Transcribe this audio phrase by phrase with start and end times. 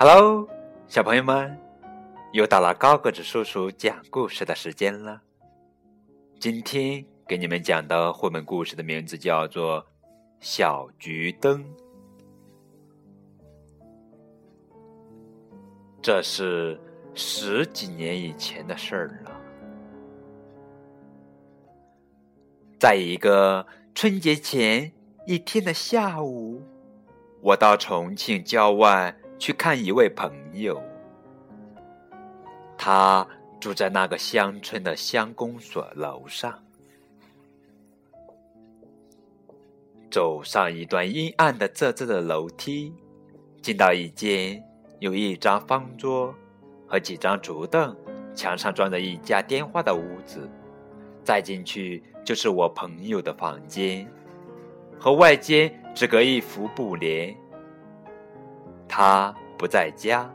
[0.00, 0.48] Hello，
[0.86, 1.58] 小朋友们，
[2.30, 5.20] 又到了高个子叔叔讲故事的时间了。
[6.38, 9.82] 今天给你们讲的绘本故事的名字叫做
[10.38, 11.64] 《小桔灯》。
[16.00, 16.80] 这是
[17.12, 19.32] 十几年以前的事儿了。
[22.78, 24.92] 在一个春节前
[25.26, 26.62] 一天的下午，
[27.40, 29.12] 我到重庆郊外。
[29.38, 30.82] 去看一位朋友，
[32.76, 33.26] 他
[33.60, 36.62] 住在那个乡村的乡公所楼上。
[40.10, 42.92] 走上一段阴暗的、仄仄的楼梯，
[43.62, 44.62] 进到一间
[45.00, 46.34] 有一张方桌
[46.86, 47.94] 和几张竹凳、
[48.34, 50.48] 墙上装着一架电话的屋子。
[51.22, 54.10] 再进去就是我朋友的房间，
[54.98, 57.36] 和外间只隔一幅布帘。
[58.88, 60.28] 他不在家，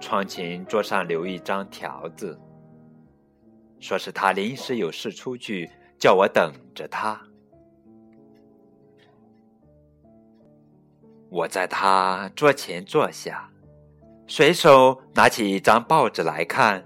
[0.00, 2.36] 窗前桌上留一张条子，
[3.78, 7.20] 说是他临时有事出去，叫我等着他。
[11.28, 13.48] 我在他桌前坐下，
[14.26, 16.82] 随手拿起一张报纸来看，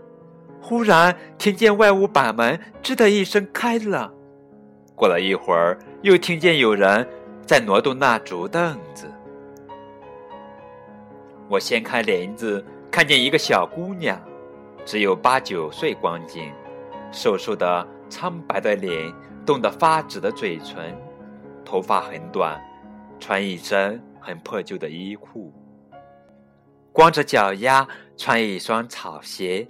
[0.60, 4.12] 忽然听见外屋板门“吱”的一声开了，
[4.94, 7.08] 过了一会儿，又听见有人
[7.46, 9.10] 在挪动那竹凳子。
[11.54, 14.20] 我掀开帘子，看见一个小姑娘，
[14.84, 16.52] 只有八九岁光景，
[17.12, 19.14] 瘦瘦的、苍白的脸，
[19.46, 21.00] 冻得发紫的嘴唇，
[21.64, 22.60] 头发很短，
[23.20, 25.52] 穿一身很破旧的衣裤，
[26.92, 29.68] 光着脚丫，穿一双草鞋，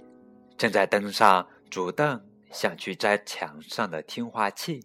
[0.57, 2.19] 正在登上竹凳，
[2.51, 4.83] 想去摘墙上的听话器。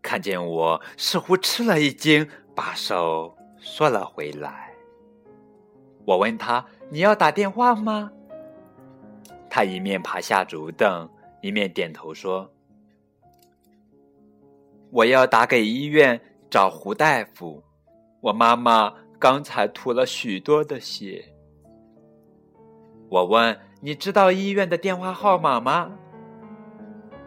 [0.00, 4.67] 看见我，似乎吃了一惊，把手缩了回来。
[6.08, 8.10] 我问他：“你要打电话吗？”
[9.50, 11.06] 他一面爬下竹凳，
[11.42, 12.50] 一面点头说
[14.90, 17.62] ：“我要打给医院找胡大夫。
[18.22, 21.22] 我妈妈刚才吐了许多的血。”
[23.10, 25.92] 我问：“你知道医院的电话号码吗？”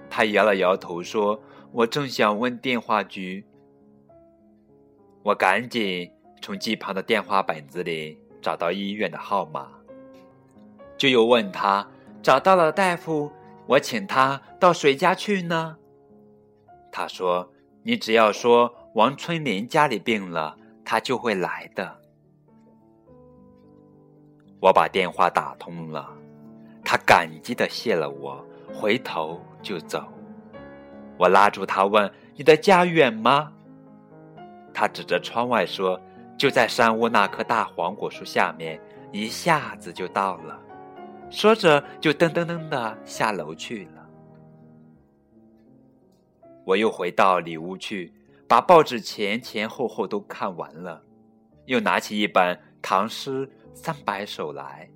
[0.09, 1.39] 他摇了摇头说
[1.71, 3.45] ：“我正想问电话局。”
[5.21, 6.11] 我赶紧
[6.41, 8.17] 从机旁的电话本子里。
[8.41, 9.67] 找到医院的号码，
[10.97, 11.87] 就又问他
[12.23, 13.31] 找到了大夫，
[13.67, 15.77] 我请他到谁家去呢？
[16.91, 17.53] 他说
[17.83, 21.99] ：“你只要说王春林家里病了，他就会来的。”
[24.59, 26.09] 我把电话打通了，
[26.83, 28.43] 他感激的谢了我，
[28.73, 30.03] 回头就走。
[31.17, 33.53] 我拉住他问：“你的家远吗？”
[34.73, 36.01] 他指着窗外说。
[36.41, 38.81] 就在山屋那棵大黄果树下面，
[39.11, 40.59] 一下子就到了。
[41.29, 44.09] 说着，就噔噔噔的下楼去了。
[46.65, 48.11] 我又回到里屋去，
[48.47, 50.99] 把报纸前前后后都看完了，
[51.65, 54.89] 又拿起一本《唐诗三百首》来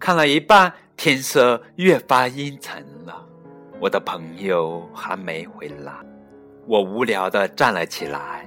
[0.00, 3.24] 看了一半，天色越发阴沉了。
[3.80, 5.92] 我的朋友还没回来，
[6.66, 8.44] 我无聊的站了起来，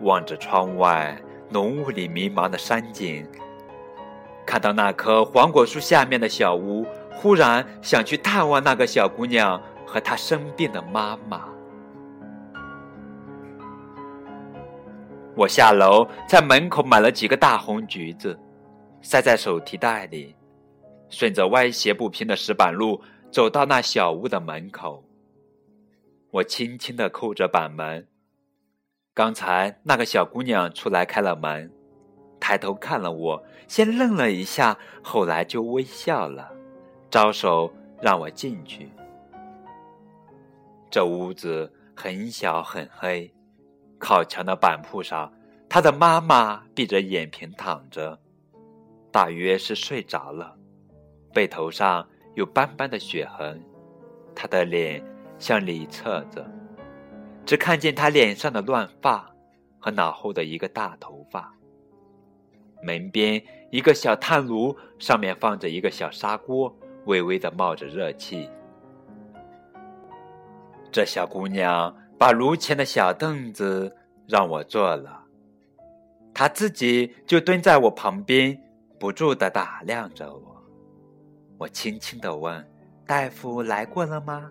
[0.00, 1.16] 望着窗外。
[1.48, 3.26] 浓雾里迷茫的山景，
[4.44, 11.48] 看到那棵黄果树下面的小屋，忽然想去探望那个小姑娘和她生病的妈妈。
[15.36, 18.38] 我下楼，在门口买了几个大红橘子，
[19.02, 20.34] 塞在手提袋里，
[21.08, 25.04] 顺着歪斜不平的石板路走到那小屋的门口。
[26.30, 28.06] 我轻轻的扣着板门。
[29.16, 31.72] 刚才那个小姑娘出来开了门，
[32.38, 36.52] 抬头看了我，先愣了一下，后来就微笑了，
[37.10, 37.72] 招手
[38.02, 38.90] 让我进去。
[40.90, 43.32] 这屋子很小很黑，
[43.98, 45.32] 靠墙的板铺上，
[45.66, 48.20] 她的妈妈闭着眼平躺着，
[49.10, 50.54] 大约是睡着了，
[51.32, 53.64] 背头上有斑斑的血痕，
[54.34, 55.02] 她的脸
[55.38, 56.46] 向里侧着。
[57.46, 59.30] 只看见他脸上的乱发
[59.78, 61.54] 和脑后的一个大头发。
[62.82, 66.76] 门边一个小炭炉，上面放着一个小砂锅，
[67.06, 68.50] 微微的冒着热气。
[70.90, 73.96] 这小姑娘把炉前的小凳子
[74.26, 75.22] 让我坐了，
[76.34, 78.60] 她自己就蹲在我旁边，
[78.98, 80.62] 不住的打量着我。
[81.58, 82.68] 我轻轻的问
[83.06, 84.50] ：“大夫来过了吗？”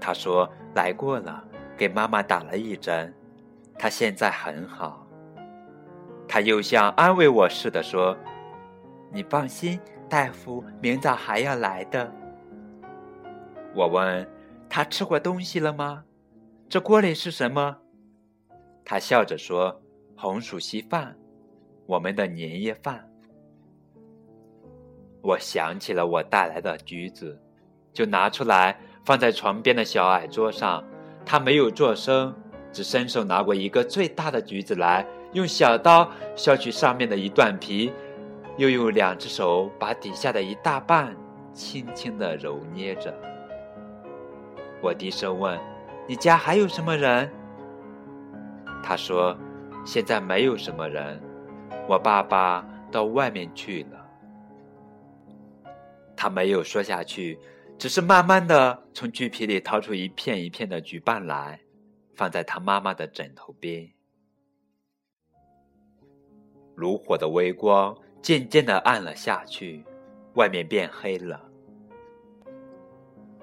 [0.00, 0.48] 她说。
[0.74, 1.42] 来过了，
[1.76, 3.12] 给妈妈打了一针，
[3.78, 5.06] 她现在很好。
[6.28, 8.16] 他又像安慰我似的说
[9.12, 9.78] ：“你放心，
[10.08, 12.10] 大夫明早还要来的。”
[13.74, 14.26] 我问
[14.68, 16.04] 他吃过东西了吗？
[16.70, 17.76] 这锅里是什么？
[18.82, 19.82] 他笑着说
[20.16, 21.14] ：“红薯稀饭，
[21.84, 23.06] 我们的年夜饭。”
[25.20, 27.38] 我想起了我带来的橘子，
[27.92, 30.82] 就拿出来放在床边的小矮桌上。
[31.24, 32.34] 他没有作声，
[32.72, 37.92] 只伸手拿过一个最大的橘子来，用小刀削去上面的一段皮，
[38.56, 41.14] 又用两只手把底下的一大半
[41.52, 43.14] 轻轻地揉捏着。
[44.80, 45.56] 我低声问
[46.08, 47.30] ：“你家还有什么人？”
[48.82, 49.36] 他说
[49.86, 51.22] ：“现在没有什么人，
[51.86, 55.70] 我爸爸到外面去了。”
[56.16, 57.38] 他没有说下去，
[57.82, 61.58] 只是慢慢的从橘皮里掏出一片一片的橘瓣来，
[62.14, 63.90] 放在他妈妈的枕头边。
[66.76, 69.84] 炉火的微光渐渐的暗了下去，
[70.34, 71.40] 外面变黑了。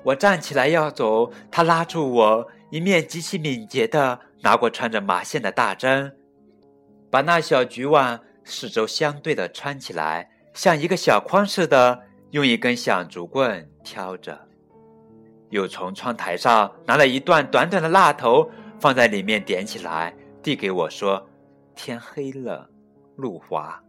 [0.04, 6.18] 我站起来要走，他拉住我，一面极其敏捷的拿过穿着麻线的大针，
[7.12, 12.06] 把那小橘碗四周相对的穿起来，像一个小筐似的。
[12.32, 14.40] 用一根响竹棍挑着，
[15.50, 18.50] 又从窗台上拿了一段短短的蜡头，
[18.80, 21.28] 放在里面点起来，递给我说
[21.76, 22.70] ：“天黑了，
[23.16, 23.82] 路滑。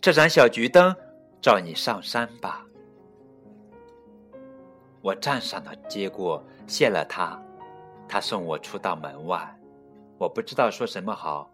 [0.00, 0.94] 这盏小桔灯
[1.40, 2.66] 照你上山吧。”
[5.02, 7.40] 我站上了，接过，谢了他。
[8.08, 9.56] 他送我出到门外，
[10.18, 11.48] 我不知道说什么好。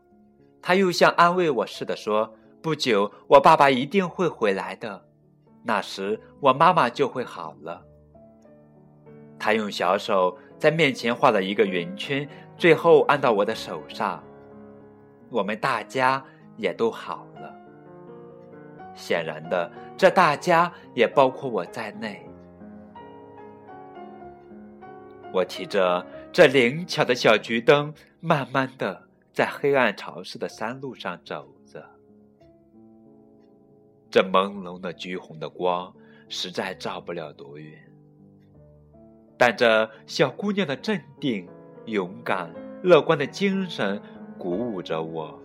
[0.62, 5.04] 他又像安慰我似的说：“不久，我爸爸一定会回来的。”
[5.66, 7.82] 那时我妈妈就会好了。
[9.36, 12.26] 他用小手在面前画了一个圆圈，
[12.56, 14.22] 最后按到我的手上。
[15.28, 16.24] 我们大家
[16.56, 17.52] 也都好了。
[18.94, 22.24] 显然的，这大家也包括我在内。
[25.32, 29.02] 我提着这灵巧的小桔灯，慢慢的
[29.32, 31.84] 在黑暗潮湿的山路上走着。
[34.16, 35.94] 这朦胧的橘红的光，
[36.26, 37.78] 实在照不了多远。
[39.36, 41.46] 但这小姑娘的镇定、
[41.84, 42.50] 勇敢、
[42.82, 44.00] 乐观的精神
[44.38, 45.38] 鼓舞着我，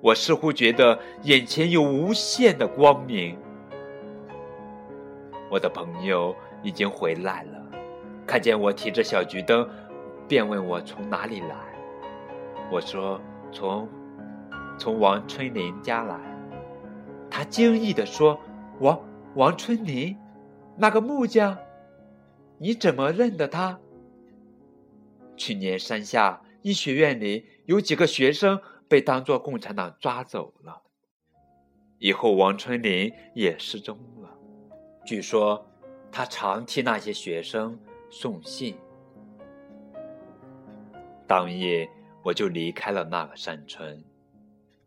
[0.00, 3.38] 我似乎觉得眼前有无限的光明。
[5.48, 7.64] 我的朋友已经回来了，
[8.26, 9.64] 看见我提着小桔灯，
[10.26, 11.54] 便问我从哪里来。
[12.68, 13.20] 我说
[13.52, 13.88] ：“从，
[14.76, 16.20] 从王春林家来。”
[17.34, 18.38] 他惊异地说
[18.78, 19.02] ：“王
[19.36, 20.14] 王春林，
[20.76, 21.56] 那个木匠，
[22.58, 23.80] 你怎么认得他？
[25.34, 30.82] 去年山下医学院里有几个学生被当作共产党抓走了，
[31.96, 34.28] 以后王春林也失踪了。
[35.06, 35.66] 据说
[36.10, 37.80] 他常替那些学生
[38.10, 38.76] 送信。
[41.26, 41.88] 当夜
[42.22, 44.04] 我就离开了那个山村。”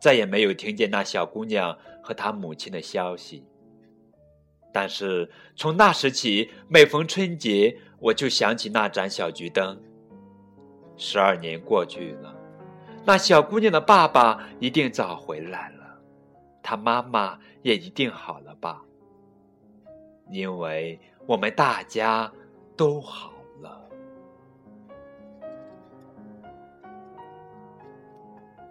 [0.05, 3.43] 再也没有听见那小姑娘和她母亲的消息。
[4.71, 9.81] 但是从那时起，每逢春节，我就想起那盏小桔灯。
[10.95, 12.35] 十二年过去了，
[13.03, 15.99] 那小姑娘的爸爸一定早回来了，
[16.61, 18.83] 她妈妈也一定好了吧？
[20.29, 22.31] 因为我们大家
[22.77, 23.89] 都好了。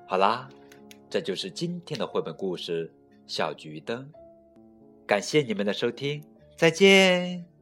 [0.07, 0.49] 好啦。
[1.15, 2.89] 这就是今天的绘本故事
[3.25, 4.03] 《小桔灯》，
[5.07, 6.21] 感谢你们的收听，
[6.57, 7.54] 再见。